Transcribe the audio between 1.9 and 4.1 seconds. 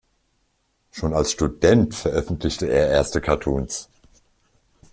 veröffentlichte er erste Cartoons.